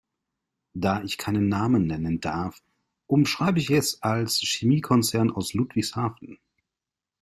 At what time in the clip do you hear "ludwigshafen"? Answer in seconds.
5.53-6.39